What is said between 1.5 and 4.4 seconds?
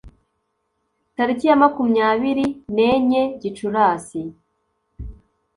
makumyabiri nenye Gicurasi